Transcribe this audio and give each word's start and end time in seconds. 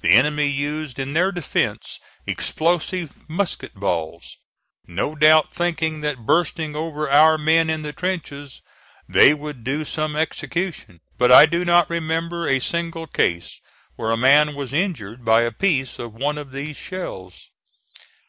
The 0.00 0.10
enemy 0.14 0.48
used 0.48 0.98
in 0.98 1.12
their 1.12 1.30
defence 1.30 2.00
explosive 2.26 3.14
musket 3.30 3.74
balls, 3.74 4.36
no 4.88 5.14
doubt 5.14 5.52
thinking 5.54 6.00
that, 6.00 6.26
bursting 6.26 6.74
over 6.74 7.08
our 7.08 7.38
men 7.38 7.70
in 7.70 7.82
the 7.82 7.92
trenches, 7.92 8.60
they 9.08 9.32
would 9.34 9.62
do 9.62 9.84
some 9.84 10.16
execution; 10.16 10.98
but 11.16 11.30
I 11.30 11.46
do 11.46 11.64
not 11.64 11.88
remember 11.88 12.48
a 12.48 12.58
single 12.58 13.06
case 13.06 13.60
where 13.94 14.10
a 14.10 14.16
man 14.16 14.56
was 14.56 14.72
injured 14.72 15.24
by 15.24 15.42
a 15.42 15.52
piece 15.52 16.00
of 16.00 16.12
one 16.12 16.38
of 16.38 16.50
these 16.50 16.76
shells. 16.76 17.46